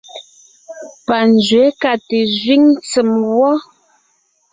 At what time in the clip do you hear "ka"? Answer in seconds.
1.81-1.91